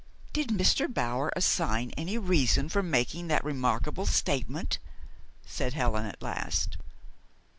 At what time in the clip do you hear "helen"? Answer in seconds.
5.75-6.07